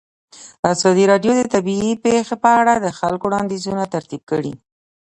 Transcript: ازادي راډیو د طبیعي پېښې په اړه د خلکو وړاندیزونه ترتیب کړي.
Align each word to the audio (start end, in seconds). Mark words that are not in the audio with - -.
ازادي 0.73 1.03
راډیو 1.11 1.31
د 1.35 1.41
طبیعي 1.53 1.91
پېښې 2.03 2.35
په 2.43 2.49
اړه 2.59 2.73
د 2.79 2.87
خلکو 2.99 3.25
وړاندیزونه 3.27 3.83
ترتیب 3.93 4.21
کړي. 4.31 4.53